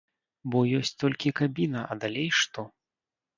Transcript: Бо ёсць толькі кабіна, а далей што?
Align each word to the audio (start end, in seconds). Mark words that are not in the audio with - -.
Бо 0.53 0.61
ёсць 0.77 0.91
толькі 1.03 1.33
кабіна, 1.41 1.79
а 1.91 1.99
далей 2.05 2.27
што? 2.41 2.67